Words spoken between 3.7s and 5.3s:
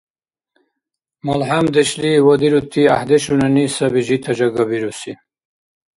саби жита жагабируси.